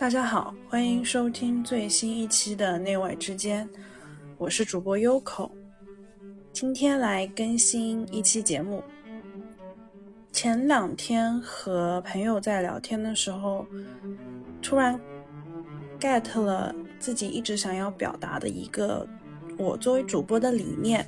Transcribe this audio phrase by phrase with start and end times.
[0.00, 3.68] 大家好，欢迎收听最新一期的《内外之间》，
[4.38, 5.52] 我是主播优口，
[6.54, 8.82] 今天来更新一期节目。
[10.32, 13.66] 前两天和朋友在聊天的时候，
[14.62, 14.98] 突然
[16.00, 19.06] get 了自己一直想要表达的一个
[19.58, 21.06] 我作为主播的理念。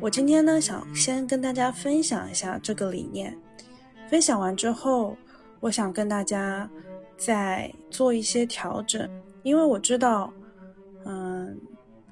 [0.00, 3.36] 我今天呢，想先跟大家分享一下这个理念。
[4.08, 5.14] 分享完之后，
[5.60, 6.66] 我想跟大家。
[7.16, 9.08] 在做一些调整，
[9.42, 10.32] 因为我知道，
[11.04, 11.58] 嗯，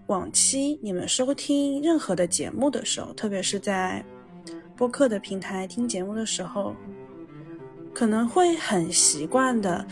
[0.06, 4.04] 往期你们收听任何的节目的时候，特别是在
[4.76, 6.74] 播客的平台听节目的时候，
[7.94, 9.86] 可能会很习惯的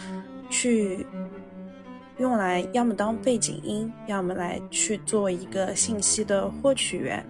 [0.49, 1.07] 去
[2.19, 7.25] 用来要么当背景音，要么来去做一个信息的获取源。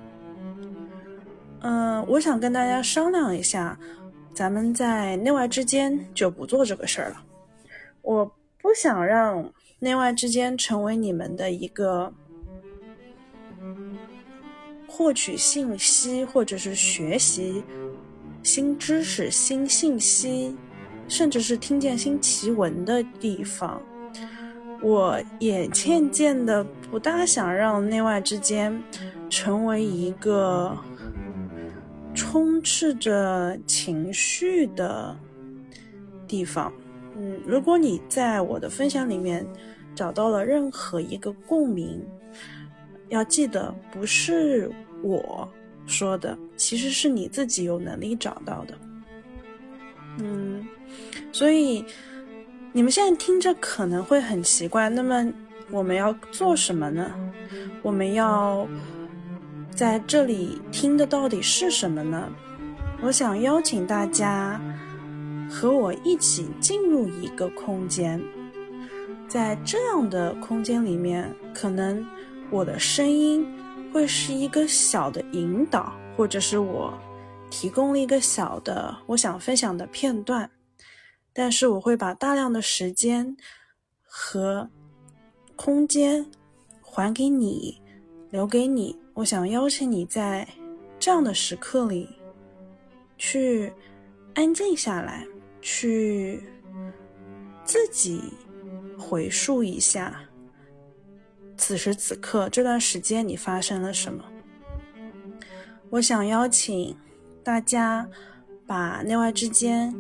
[1.61, 3.79] 嗯，我想跟大家商量一下，
[4.33, 7.23] 咱们在内外之间就不做这个事儿了。
[8.03, 8.25] 我
[8.61, 12.13] 不想让内外之间成为你们的一个
[14.87, 17.63] 获取信息或者是学习
[18.43, 20.57] 新知识、新信息，
[21.09, 23.81] 甚至是听见新奇闻的地方。
[24.83, 28.83] 我也渐渐的不大想让内外之间
[29.29, 30.75] 成为一个
[32.15, 35.15] 充斥着情绪的
[36.27, 36.73] 地方。
[37.23, 39.47] 嗯，如果你在我的分享里面
[39.95, 42.03] 找到了任何一个共鸣，
[43.11, 44.71] 要记得不是
[45.03, 45.47] 我
[45.87, 48.75] 说的，其实是你自己有能力找到的。
[50.19, 50.67] 嗯，
[51.31, 51.85] 所以
[52.73, 55.31] 你们现在听着可能会很奇怪，那么
[55.71, 57.13] 我们要做什么呢？
[57.83, 58.67] 我们要
[59.75, 62.33] 在这里听的到底是什么呢？
[63.03, 64.59] 我想邀请大家。
[65.51, 68.23] 和我一起进入一个空间，
[69.29, 72.07] 在这样的空间里面，可能
[72.51, 73.45] 我的声音
[73.93, 76.97] 会是一个小的引导，或者是我
[77.51, 80.49] 提供了一个小的我想分享的片段，
[81.33, 83.37] 但是我会把大量的时间
[84.03, 84.71] 和
[85.57, 86.25] 空间
[86.81, 87.83] 还给你，
[88.31, 88.97] 留给你。
[89.15, 90.47] 我想邀请你在
[90.99, 92.09] 这样的时刻里
[93.19, 93.73] 去
[94.35, 95.27] 安静下来。
[95.61, 96.43] 去
[97.65, 98.33] 自己
[98.99, 100.21] 回溯一下，
[101.57, 104.25] 此时此刻这段时间你发生了什么？
[105.91, 106.97] 我想邀请
[107.43, 108.09] 大家
[108.67, 109.95] 把内外之间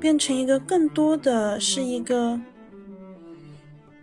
[0.00, 2.40] 变成一个更多的是一个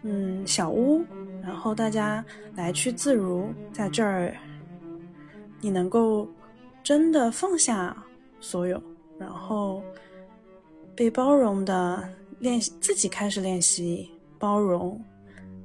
[0.04, 1.04] 嗯小屋，
[1.42, 2.24] 然后大家
[2.56, 4.36] 来去自如，在这儿
[5.60, 6.28] 你能够
[6.84, 7.96] 真的放下
[8.40, 8.82] 所有，
[9.20, 9.84] 然后。
[10.98, 12.10] 被包容的
[12.40, 14.10] 练习，自己开始练习
[14.40, 15.00] 包容，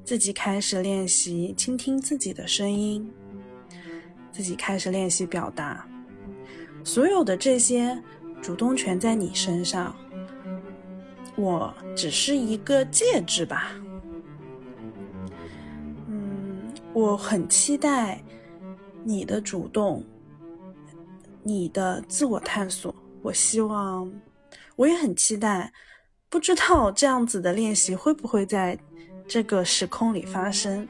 [0.04, 3.10] 自己开始练习倾听自己的声音，
[4.31, 5.88] 自己开始练习表达。
[6.84, 7.98] 所有的这些
[8.43, 9.97] 主动权在你身上，
[11.34, 13.72] 我只是一个介质吧。
[16.09, 18.22] 嗯，我很期待
[19.03, 20.04] 你的主动，
[21.43, 22.94] 你的自我探索。
[23.22, 24.12] 我希望。
[24.76, 25.72] 我也很期待，
[26.28, 28.78] 不知道这样子的练习会不会在
[29.28, 30.86] 这个时空里发生。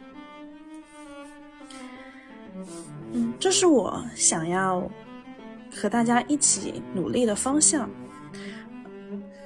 [3.12, 4.88] 嗯，这是我想要
[5.74, 7.90] 和大家一起努力的方向。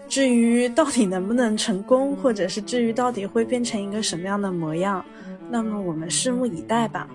[0.09, 5.05] 至于到底能不能成功，或者是至于到底会变成一个什么样的模样，
[5.51, 7.09] 那么我们拭目以待吧。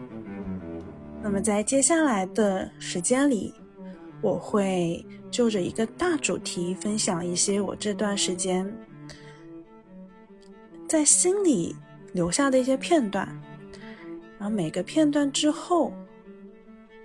[1.24, 3.54] 那么在接下来的时间里，
[4.22, 5.06] 我会。
[5.32, 8.70] 就着一个大主题分享一些我这段时间
[10.88, 11.74] 在心里
[12.12, 13.26] 留下的一些片段，
[14.38, 15.94] 然后每个片段之后，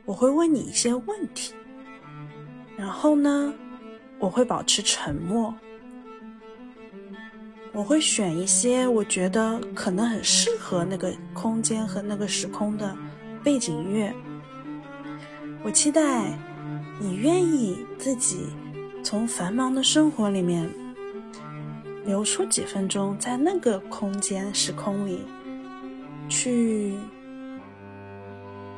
[0.05, 1.55] 我会问你一些问题，
[2.77, 3.55] 然后呢，
[4.19, 5.55] 我会保持沉默，
[7.73, 12.97] 我会选一些我觉得可能很适合那个空间和那个时空的
[13.45, 14.13] 背景音乐，
[15.63, 16.37] 我期待。
[16.99, 18.47] 你愿意自己
[19.03, 20.69] 从繁忙的生活里面
[22.05, 25.21] 留出几分钟，在那个空间时空里，
[26.29, 26.95] 去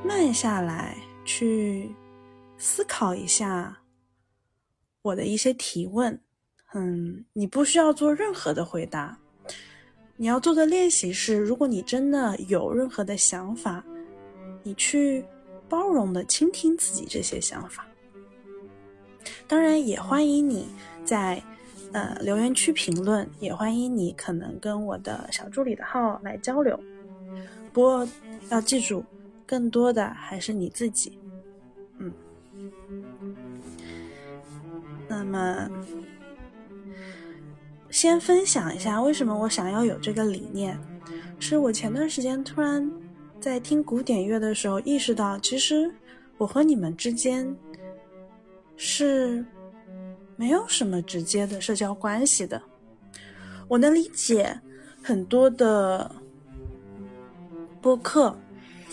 [0.05, 1.91] 慢下来，去
[2.56, 3.79] 思考一下
[5.03, 6.20] 我的一些提问。
[6.75, 9.19] 嗯，你不需要做任何的回答，
[10.17, 13.82] 你要做的练习是：如果你真的有任何的想法，
[14.62, 15.25] 你去
[15.69, 17.88] 包容的倾听自己这些想法。
[19.47, 20.67] 当然，也欢迎你
[21.05, 21.43] 在
[21.93, 26.79] 呃留言区评论，也欢迎你可能跟我的小助理的号来交流。
[27.73, 28.09] 不过
[28.50, 29.05] 要记住，
[29.47, 31.19] 更多的还是你自己。
[31.99, 32.12] 嗯，
[35.09, 35.69] 那么
[37.91, 40.79] 先分享一下为什么我想要有这个理念，
[41.38, 42.91] 是我前段时间突然
[43.41, 45.91] 在听古典乐的时候意识到，其实
[46.37, 47.56] 我和你们之间
[48.79, 49.45] 是。
[50.41, 52.63] 没有什么直接的社交关系的，
[53.67, 54.57] 我能理解
[55.03, 56.09] 很多的
[57.81, 58.33] 播客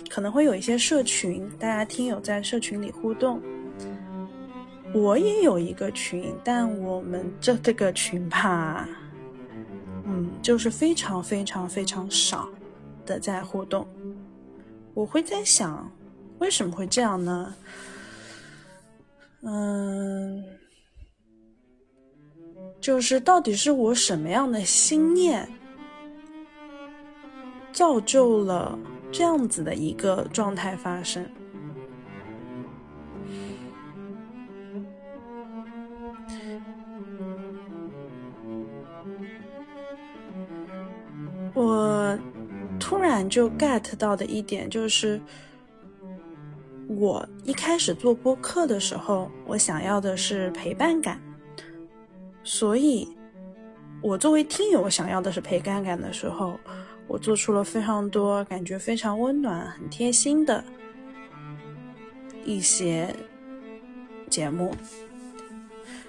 [0.09, 3.39] 可能会有一些社群，大家听友在社群里互动。
[4.91, 8.89] 我也有一个群，但我们这这个群吧，
[10.03, 12.49] 嗯，就是非常非常非常少
[13.05, 13.87] 的在互动。
[14.95, 15.87] 我会在想，
[16.39, 17.53] 为什么会这样呢？
[19.41, 20.43] 嗯。
[22.81, 25.47] 就是到底是我什么样的心念，
[27.71, 28.77] 造就了
[29.11, 31.25] 这样子的一个状态发生？
[41.55, 42.15] 我
[42.79, 45.19] 突然就 get 到的一点就是，
[46.87, 51.19] 我一开始做播客的时候，我想要的是陪伴感。
[52.43, 53.07] 所以，
[54.01, 56.59] 我作为听友想要的是陪伴感的时候，
[57.07, 60.63] 我做出了非常多感觉非常温暖、很贴心的
[62.43, 63.13] 一些
[64.29, 64.71] 节目。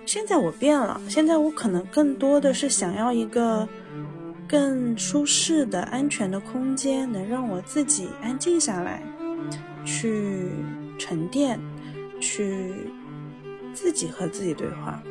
[0.05, 3.67] 现在我变了，现在我可能更多的是想要一个
[4.47, 9.03] 更舒适的、安全的空间，能让我自己安静下来，
[9.87, 10.51] 去
[10.99, 11.59] 沉淀，
[12.21, 12.75] 去
[13.73, 15.03] 自己和自己对话。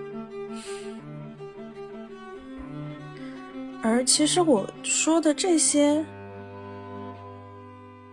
[3.82, 6.06] 而其实我说的这些，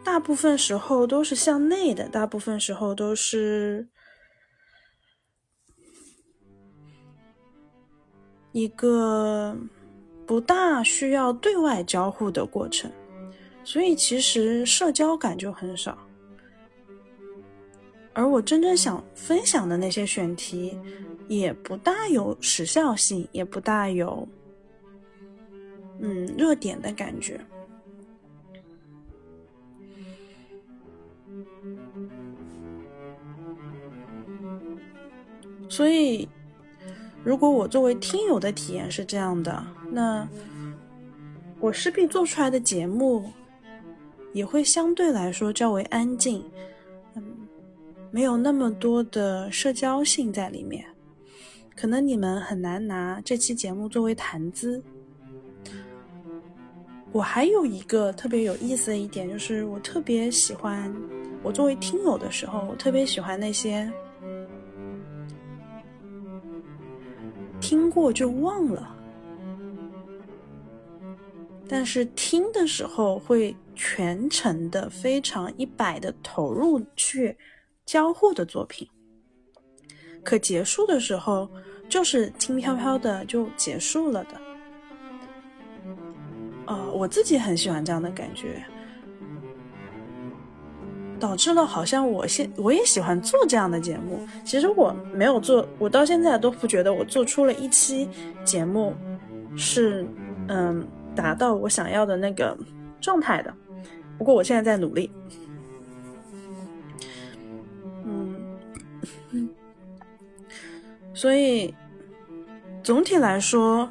[0.05, 3.89] 大部分时候都是向内的，大部分时候都是
[8.53, 9.57] 一个
[10.27, 12.93] 不大需要对外交互的过程，
[13.65, 15.97] 所以其实社交感就很少。
[18.15, 20.79] 而我真正想分享的那些选题，
[21.29, 24.27] 也不大有时效性，也不大有。
[26.01, 27.41] 嗯，热点的感觉。
[35.69, 36.29] 所以，
[37.25, 40.29] 如果我作为听友的体验是这样的，那
[41.61, 43.31] 我势必做出来的节目
[44.35, 46.45] 也会相对来说较为安静，
[48.15, 50.85] 没有那么多的社交性在里面，
[51.75, 54.85] 可能你们很难拿这期节目作为谈资。
[57.11, 60.95] 我还有一个特别有意思的一点，就是我特别喜欢，
[61.43, 63.91] 我作为听友的时候，我特别喜欢那些
[67.63, 68.95] 听过就忘了，
[71.67, 77.35] 但是听的时候会全程的非常一百的投入去
[77.93, 78.89] 交互的作品，
[80.25, 81.47] 可结束的时候
[81.91, 84.41] 就是轻飘飘的就结束了的。
[86.65, 88.65] 呃，我自己很喜欢这样的感觉，
[91.21, 94.27] 导致了好像我现我也喜欢做这样的节目。
[94.43, 98.09] 其实我没有做，我到现在都不觉得我做出了一期
[98.43, 98.95] 节目
[99.55, 100.09] 是
[100.49, 100.83] 嗯
[101.15, 102.57] 达到我想要的那个
[103.03, 103.53] 状态的。
[104.17, 105.11] 不过我现在在努力，
[111.15, 111.75] 所以
[112.83, 113.89] 总体来说，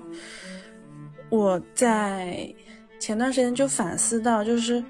[1.30, 2.54] 我在。
[3.00, 4.82] 前段时间就反思到，就是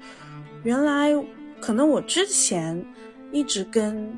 [0.64, 1.10] 原来
[1.58, 2.84] 可能我之前
[3.32, 4.14] 一直跟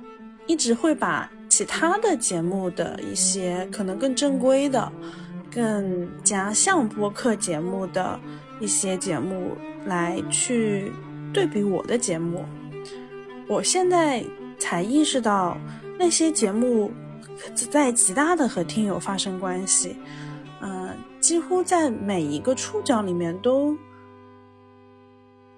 [0.49, 4.91] 一直会把其他的节目的一些可能更正规的、
[5.49, 8.19] 更加像播客节目的
[8.59, 9.57] 一些节目
[9.87, 10.91] 来去
[11.33, 12.45] 对比我的节目，
[13.47, 14.25] 我现在
[14.59, 15.57] 才意识到
[15.97, 16.91] 那些节目
[17.71, 19.97] 在极大的和听友发生关系。
[21.21, 23.75] 几乎在每一个触角里面都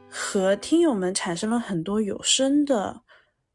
[0.08, 3.02] 和听友们产生了很多有声的，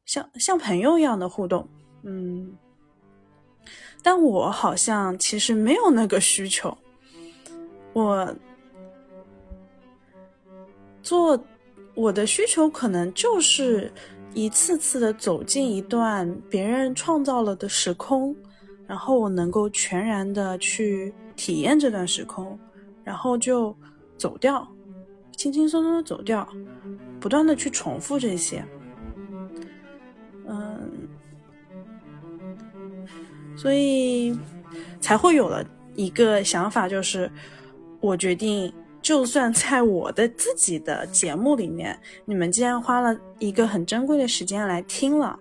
[0.06, 1.66] 像像朋友一样的互动，
[2.04, 2.54] 嗯，
[4.04, 6.78] 但我好像其实没有那个需求，
[7.94, 8.36] 我
[11.02, 11.42] 做
[11.96, 13.90] 我的需求可能就是
[14.34, 18.36] 一次次的走进一段别人创造了的时空，
[18.88, 21.14] 然后我能够全然的去。
[21.38, 22.60] 体验这段时空，
[23.04, 23.76] 然后就
[24.16, 24.68] 走掉，
[25.36, 26.48] 轻轻松松的走掉，
[27.20, 28.64] 不断的去重复这些，
[30.46, 31.08] 嗯，
[33.56, 34.38] 所以
[35.00, 37.32] 才会有了一个想法，就是
[38.02, 38.72] 我决定。
[39.02, 45.40] 就算在我的自己的节目里面，你们既然花了一个很珍贵的时间来听了，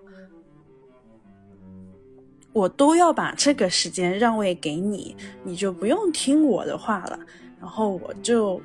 [2.51, 7.19] 我都要把这个时间让位给你，你就不用听我的话了。
[7.59, 8.59] 然后我就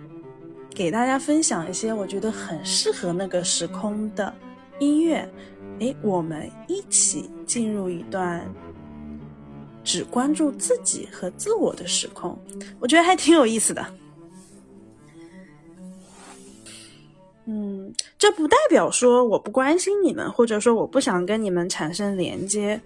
[0.70, 4.32] 给大家分享一些我觉得很适合那个时空的
[4.78, 5.28] 音乐，
[5.80, 8.42] 诶，我们一起进入一段
[9.84, 12.38] 只关注自己和自我的时空，
[12.80, 13.86] 我觉得还挺有意思的。
[17.48, 22.80] 嗯，这不代表说我不关心你们，或者说我不想跟你们产生连接。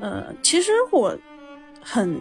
[0.00, 1.16] 呃，其实我
[1.80, 2.20] 很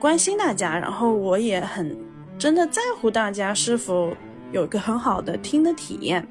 [0.00, 1.96] 关心大家，然后我也很
[2.36, 4.12] 真的在乎大家是否
[4.50, 6.26] 有一个很好的听的体验。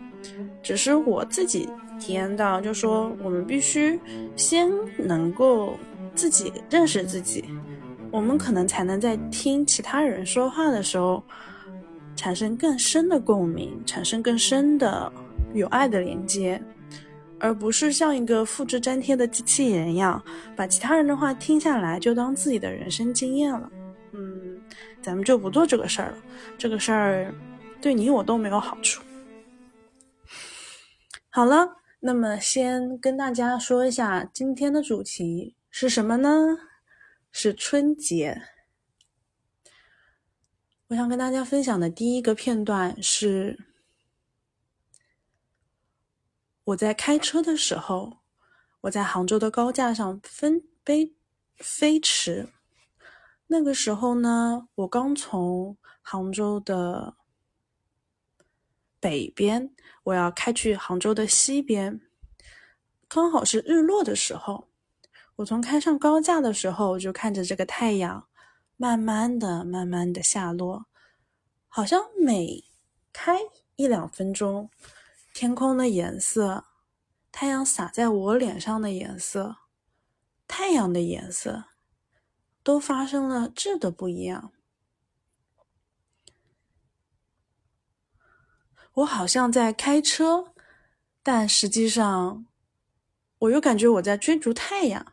[0.61, 3.97] 只是我自己体验到，就说我们必须
[4.35, 5.77] 先能够
[6.13, 7.45] 自己认识自己，
[8.11, 11.23] 我们可能才能在听其他人说话的时候。
[12.19, 15.09] 产生更深的共鸣，产生更深的
[15.53, 16.61] 有爱的连接，
[17.39, 20.21] 而不是像一个复制粘贴的机器人一样，
[20.53, 23.71] 把其他人的话听下来就当自己的人生经验了。
[24.11, 24.59] 嗯，
[25.01, 26.17] 咱们就不做这个事儿了，
[26.57, 27.33] 这个事儿
[27.79, 29.01] 对你我都没有好处。
[31.29, 31.69] 好了，
[32.01, 36.57] 那么先跟大家说一下今天的主题是什么呢？
[37.31, 38.41] 是春节。
[40.89, 43.59] 我想跟大家分享的第一个片段是，
[46.63, 48.17] 我在开车的时候，
[48.81, 51.15] 我在杭州的高架上分飞
[51.57, 52.49] 飞驰。
[53.45, 57.15] 那个时候呢，我刚从杭州的
[58.99, 59.71] 北边，
[60.05, 62.01] 我要开去杭州的西边，
[63.07, 64.69] 刚好是日落的时候。
[65.35, 68.28] 我从开上高架的时候，我就看着这个太阳。
[68.81, 70.85] 慢慢的、慢慢的下落，
[71.67, 72.63] 好像每
[73.11, 73.37] 开
[73.75, 74.69] 一两分钟，
[75.33, 76.63] 天空的颜色、
[77.29, 79.57] 太阳洒在我脸上的颜色、
[80.47, 81.65] 太阳的颜色，
[82.63, 84.53] 都发生了质的不一样。
[88.93, 90.53] 我好像在开车，
[91.21, 92.45] 但实际上，
[93.39, 95.05] 我又感觉我在追逐太阳。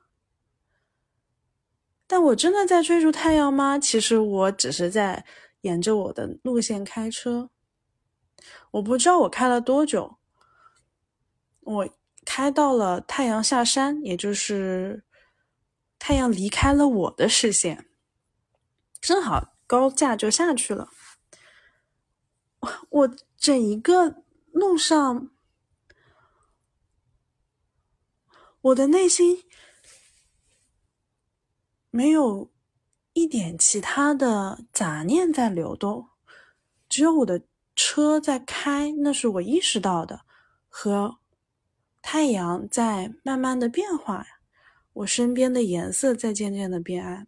[2.06, 3.78] 但我真的在追逐太阳吗？
[3.78, 5.24] 其实我只是在
[5.62, 7.50] 沿着我的路线开车。
[8.70, 10.18] 我不知道我开了多久，
[11.60, 11.88] 我
[12.24, 15.02] 开到了太阳下山，也就是
[15.98, 17.88] 太阳离开了我的视线，
[19.00, 20.90] 正好高架就下去了。
[22.90, 24.22] 我整一个
[24.52, 25.30] 路上，
[28.60, 29.42] 我的内心。
[31.96, 32.50] 没有
[33.14, 36.10] 一点其他的杂念在流动，
[36.90, 37.42] 只有我的
[37.74, 40.26] 车在开，那是我意识到的，
[40.68, 41.16] 和
[42.02, 44.26] 太阳在慢慢的变化，
[44.92, 47.26] 我身边的颜色在渐渐的变暗。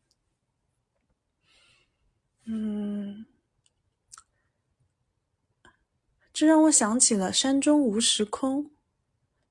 [2.44, 3.24] 嗯，
[6.30, 8.70] 这让我想起了山中无时空，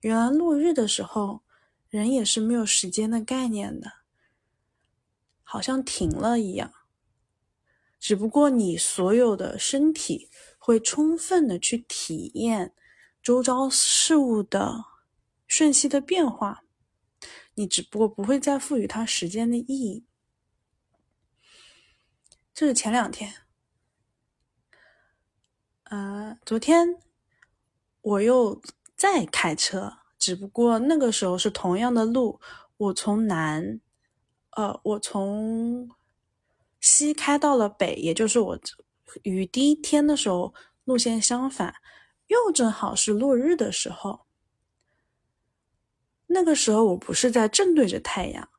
[0.02, 1.42] 原来落日的时候，
[1.90, 3.97] 人也是没有时间的概念的。
[5.50, 6.74] 好像停了一样，
[7.98, 12.74] 只不过你所有的身体会充分的去体验
[13.24, 14.84] 周遭事物的
[15.48, 16.66] 瞬息的变化，
[17.54, 20.06] 你只不过不会再赋予它时间的意义。
[22.54, 23.34] 这是前两天，
[25.84, 26.98] 呃，昨天
[28.02, 28.62] 我又
[28.98, 32.42] 在开车，只不过那个时候是同样的路，
[32.76, 33.80] 我从南。
[34.58, 35.88] 呃，我从
[36.80, 38.60] 西开到了北，也就是我
[39.22, 40.52] 与第一天的时候
[40.84, 41.76] 路线相反，
[42.26, 44.26] 又正好是落日的时候。
[46.26, 48.50] 那个时候我不是在正对着太阳，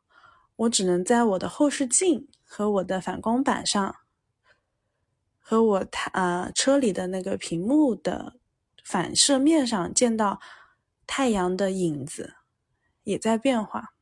[0.54, 3.96] 我只能在我的后视镜和我的反光板上，
[5.40, 8.36] 和我太呃车里的那个屏幕的
[8.84, 10.40] 反射面上见到
[11.08, 12.34] 太阳的影子
[13.02, 13.94] 也在变化。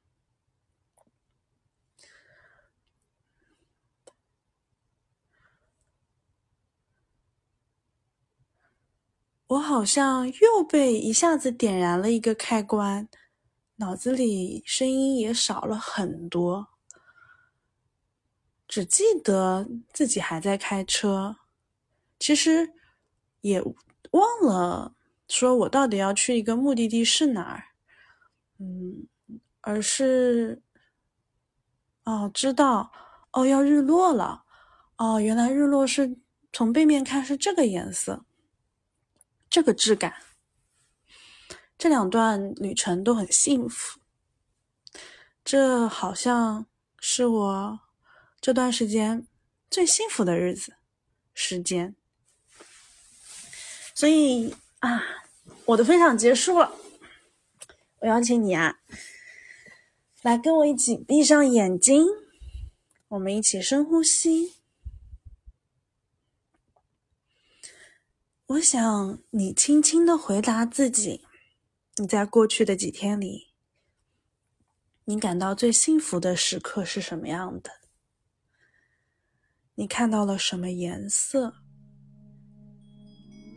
[9.49, 13.09] 我好像又被一下子点燃了一个开关，
[13.77, 16.67] 脑子里声音也少了很多，
[18.67, 21.37] 只记得自己还在开车，
[22.19, 22.73] 其实
[23.43, 23.63] 也
[24.11, 24.97] 忘了
[25.29, 27.63] 说我到底要去一个目的地是哪儿。
[28.59, 29.07] 嗯，
[29.61, 30.61] 而是
[32.03, 32.91] 哦，知道
[33.33, 34.43] 哦，要日落了。
[34.97, 36.19] 哦，原来日落是
[36.53, 38.26] 从背面看是这个颜色，
[39.57, 40.13] 这个质感。
[41.79, 43.99] 这两段旅程都很幸福，
[45.43, 46.67] 这好像
[47.01, 47.81] 是我
[48.39, 49.27] 这段时间
[49.71, 50.75] 最幸福的日子
[51.33, 51.97] 时间。
[53.95, 55.03] 所以啊，
[55.65, 56.75] 我的分享结束了。
[58.01, 58.79] 我邀请你啊，
[60.21, 62.05] 来跟我一起闭上眼睛，
[63.09, 64.56] 我们一起深呼吸。
[68.49, 71.23] 我想你轻轻的回答自己。
[71.97, 73.49] 你在过去的几天里，
[75.07, 77.71] 你感到最幸福的时刻是什么样的？
[79.75, 81.55] 你看到了什么颜色？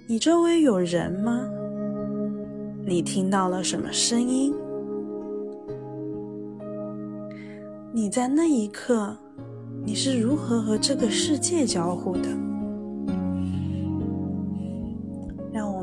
[0.07, 1.47] 你周围有人吗？
[2.83, 4.55] 你听到了什么声音？
[7.93, 9.15] 你在那一刻，
[9.85, 12.48] 你是如何和这个世界交互的？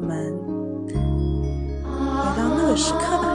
[0.07, 0.47] 我们。
[0.87, 3.26] 回到那个时刻吧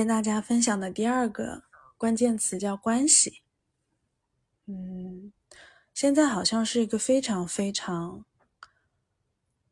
[0.00, 1.64] 跟大家分享的第二个
[1.98, 3.42] 关键词叫关系。
[4.64, 5.30] 嗯，
[5.92, 8.24] 现在好像是一个非常非常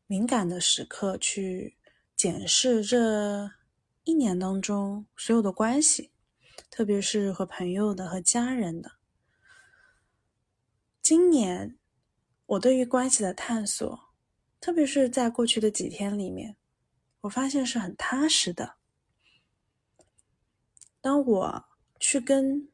[0.07, 1.79] 敏感的时刻，去
[2.15, 3.53] 检视这
[4.05, 6.13] 一年当中所有的关系，
[6.69, 8.99] 特别是和朋友的、和家人的。
[11.01, 11.79] 今年
[12.45, 13.99] 我对于关系的探索，
[14.61, 16.59] 特别是在过去的几天里面，
[17.23, 18.77] 我发现是很踏实的。
[21.01, 21.65] 当我
[22.01, 22.69] 去跟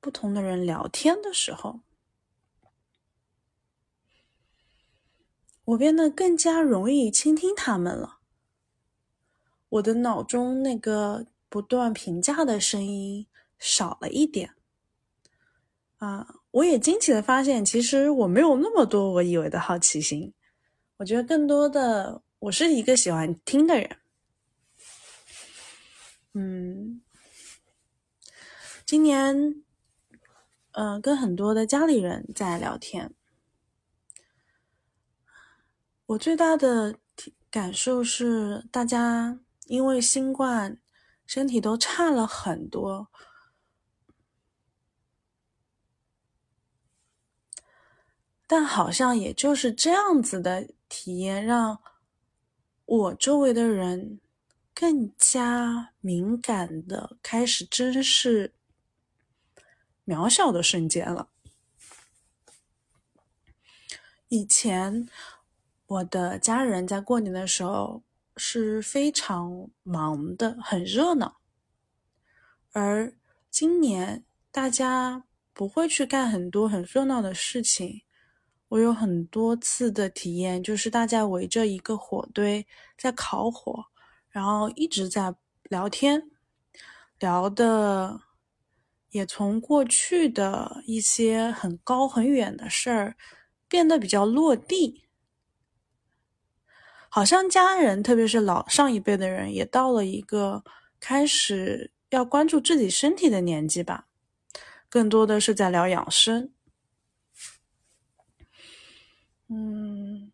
[0.00, 1.80] 不同的人聊天的时候，
[5.64, 8.20] 我变得更加容易倾听他们了。
[9.68, 13.26] 我的脑中那个不断评价的声音
[13.58, 14.54] 少了一点。
[15.96, 20.32] 啊，我也惊奇的发现，其实我没有那么多我以为的好奇心。
[20.98, 23.96] 我觉得更多的，我是一个喜欢听的人。
[26.34, 27.02] 嗯。
[28.86, 29.64] 今年，
[30.70, 33.12] 嗯，跟很多的家里人在聊天。
[36.06, 36.96] 我最大的
[37.50, 40.80] 感受是，大家因为新冠，
[41.26, 43.10] 身体都差了很多。
[48.46, 51.80] 但好像也就是这样子的体验，让
[52.84, 54.20] 我周围的人
[54.72, 58.52] 更加敏感的开始珍视。
[60.06, 61.28] 渺小的瞬间了。
[64.28, 65.08] 以前，
[65.86, 68.02] 我的家人在过年的时候
[68.36, 71.36] 是非常忙的，很热闹。
[72.72, 73.12] 而
[73.50, 78.02] 今年大家不会去干很多很热闹的事情。
[78.68, 82.66] 我有很多次的体验，就是大家围着一个火堆
[82.98, 83.86] 在烤火，
[84.28, 86.30] 然后一直在聊天，
[87.20, 88.20] 聊的
[89.16, 93.16] 也从过去的一些很高很远的事儿
[93.66, 95.06] 变得比较落地，
[97.08, 100.62] 好像家人，特别是老上一辈的人，也到了一个
[101.00, 104.06] 开始要关注自己身体的年纪吧，
[104.90, 106.52] 更多的是在聊养生。
[109.48, 110.30] 嗯，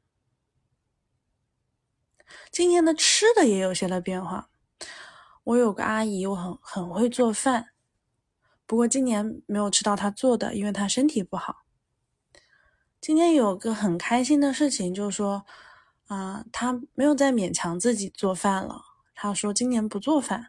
[2.50, 4.48] 今年的吃的也有些的变化。
[5.44, 7.71] 我有个阿姨，我很很会做饭，
[8.66, 11.64] 不过今年没有吃到她做的，因为她身体不好。
[13.00, 15.44] 今天有个很开心的事情，就是说，
[16.06, 18.82] 啊，她没有再勉强自己做饭了。
[19.14, 20.48] 她说今年不做饭。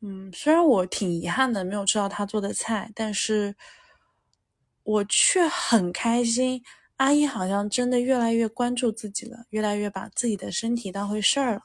[0.00, 3.56] 嗯，虽然我挺遗憾的，没有吃到她做的菜，但是
[4.82, 6.62] 我却很开心。
[6.96, 11.62] 阿姨好像真的越来越关注自己了，越来越把自己的身体当回事儿了。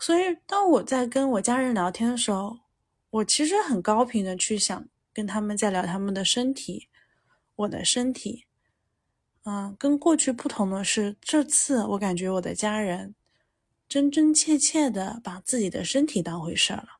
[0.00, 2.58] 所以，当我在跟我家人聊天的时候，
[3.10, 6.88] 我其实很高频的去想跟他们在聊他们的身体，
[7.54, 8.46] 我的身体。
[9.44, 13.14] 嗯，跟过去不同的是，这次我感觉我的家人
[13.88, 16.98] 真真切切的把自己的身体当回事了。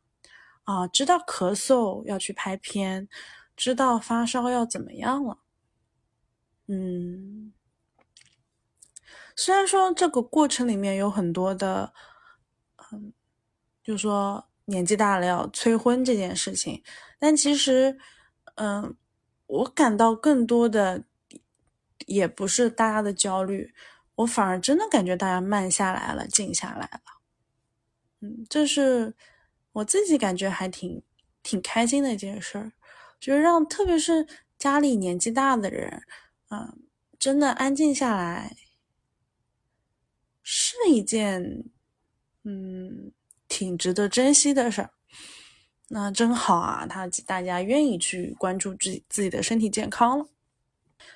[0.65, 3.09] 啊，知道咳嗽要去拍片。
[3.57, 5.37] 知道发烧要怎么样了，
[6.67, 7.53] 嗯，
[9.37, 11.93] 虽然说这个过程里面有很多的，
[13.83, 16.83] 就说年纪大了要催婚这件事情，
[17.19, 17.99] 但其实，
[18.57, 18.97] 嗯，
[19.47, 21.05] 我感到更多的
[22.07, 23.73] 也不是大家的焦虑，
[24.16, 27.01] 我反而真的感觉大家慢下来了，静下来了，
[28.21, 29.14] 嗯，这是
[29.73, 31.03] 我自己感觉还挺
[31.43, 32.73] 挺开心的一件事儿。
[33.19, 34.27] 就是让，特别是
[34.59, 36.03] 家里年纪大的人，
[36.49, 36.81] 嗯，
[37.19, 38.57] 真的安静下来，
[40.43, 41.64] 是一件，
[42.45, 43.12] 嗯，
[43.51, 44.91] 挺值得珍惜的事儿。
[45.89, 50.27] 那真好啊，他大家愿意去关注自己自己的身体健康了。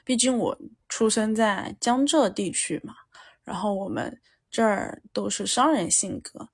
[0.05, 2.95] 毕竟我出生在江浙地区嘛，
[3.43, 4.21] 然后我们
[4.51, 6.51] 这儿都是商人性格，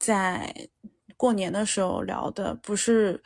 [0.00, 0.68] 在
[1.16, 3.22] 过年的时候聊的不是，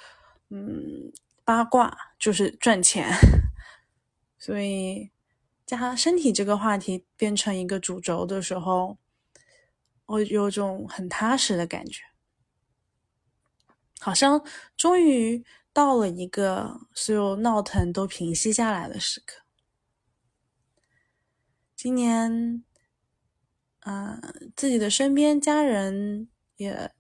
[0.50, 1.10] 嗯。
[1.44, 3.10] 八卦就是赚钱，
[4.38, 5.10] 所以
[5.66, 8.96] 加身体这个话题变成一个主轴的时候，
[10.06, 12.02] 我有种很踏实的感觉，
[14.00, 14.44] 好像
[14.76, 19.42] 终于到了一个所有闹腾都平息下来的时刻。
[21.74, 22.64] 今年，
[23.80, 26.92] 嗯，自己的身边家人也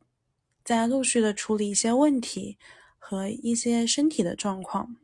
[0.64, 2.58] 在陆续的处理一些问题。
[3.04, 4.96] 和一些身体的状况，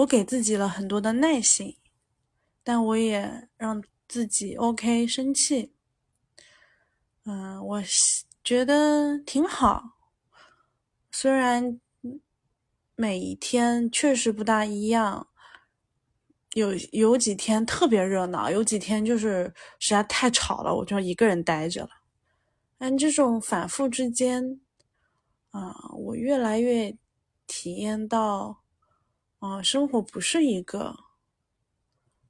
[0.00, 1.76] 我给自己了很多的耐心，
[2.62, 5.74] 但我也让自己 OK 生气。
[7.24, 7.82] 嗯，我
[8.42, 9.98] 觉得挺好，
[11.10, 11.78] 虽然
[12.96, 15.26] 每一天确实不大一样。
[16.54, 21.90] 有有几天特别热闹，有几天就是实在太吵了，我就一个人待着了。
[22.76, 24.60] 但这种反复之间，
[25.50, 26.96] 啊，我越来越
[27.46, 28.64] 体验到，
[29.40, 30.96] 啊，生活不是一个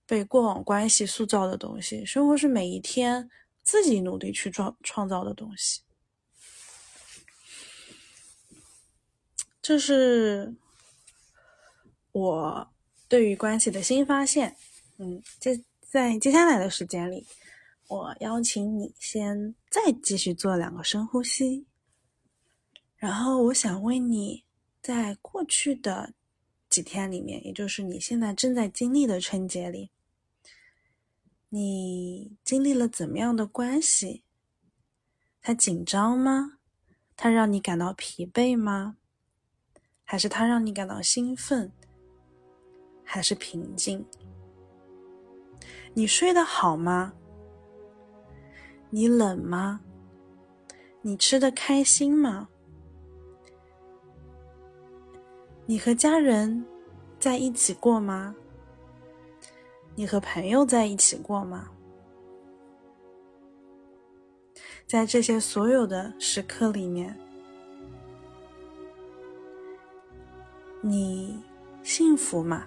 [0.07, 3.31] 被过往关系塑造的东西，生活是每一天
[3.63, 5.83] 自己努力去创创造的东西。
[9.63, 10.57] 这是
[12.13, 12.71] 我。
[13.11, 14.57] 对于关系的新发现，
[14.99, 17.27] 嗯，接在接下来的时间里，
[17.89, 21.67] 我邀请你先再继续做两个深呼吸，
[22.95, 24.45] 然后我想问你，
[24.81, 26.15] 在过去的
[26.71, 29.91] 几天里面，也就是你现在正在经历的春节里，
[31.49, 34.23] 你经历了怎么样的关系？
[35.43, 36.59] 它紧张吗？
[37.17, 38.97] 它让你感到疲惫吗？
[40.05, 41.73] 还是它让你感到兴奋？
[43.03, 44.07] 还是平静？
[45.93, 47.13] 你睡得好吗？
[48.91, 49.81] 你冷吗？
[51.03, 52.50] 你吃的开心吗？
[55.71, 56.67] 你和家人
[57.21, 58.35] 在一起过吗？
[59.95, 61.71] 你和朋友在一起过吗？
[64.85, 67.17] 在这些所有的时刻里面，
[70.81, 71.41] 你。
[71.85, 72.67] 幸福吗。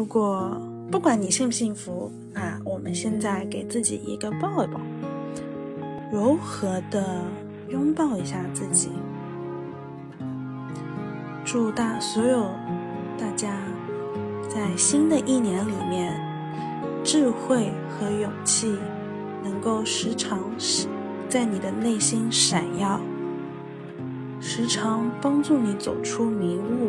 [0.00, 0.58] 如果
[0.90, 4.80] 不管你幸不幸福啊，我们现在给自己一个抱一抱，
[6.10, 7.20] 柔和的
[7.68, 8.88] 拥抱一下自己，
[11.44, 12.46] 祝大所有
[13.18, 13.54] 大家
[14.48, 16.18] 在新的一年里面，
[17.04, 18.74] 智慧和勇气
[19.44, 20.40] 能够时常
[21.28, 22.98] 在你的内心闪耀，
[24.40, 26.88] 时常帮助你走出迷雾。